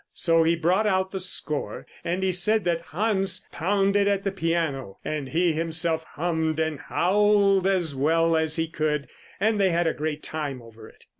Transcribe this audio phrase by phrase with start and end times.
[0.13, 4.97] So he brought out the score, and he said that Hans pounded at the piano,
[5.05, 9.07] and he himself hummed and howled as well as he could,
[9.39, 11.05] and they had a great time over it.